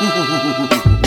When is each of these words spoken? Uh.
Uh. 0.00 0.94